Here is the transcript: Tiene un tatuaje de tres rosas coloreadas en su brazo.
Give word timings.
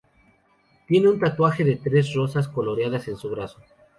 Tiene 0.87 1.09
un 1.09 1.19
tatuaje 1.19 1.63
de 1.63 1.75
tres 1.75 2.11
rosas 2.15 2.47
coloreadas 2.47 3.07
en 3.07 3.17
su 3.17 3.29
brazo. 3.29 3.61